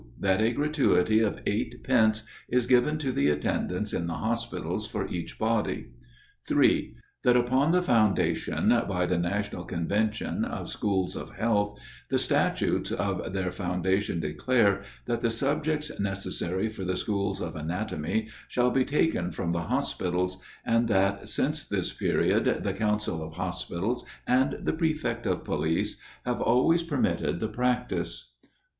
[0.19, 5.07] That a gratuity of eight pence is given to the attendants in the hospitals for
[5.07, 5.91] each body.
[6.47, 6.95] 3.
[7.21, 11.77] That upon the foundation by the National Convention, of schools of health,
[12.09, 18.27] the statutes of their foundation declare, that the subjects necessary for the schools of anatomy
[18.47, 24.03] shall be taken from the hospitals, and that since this period, the council of hospitals
[24.25, 28.31] and the prefect of police, have always permitted the practice.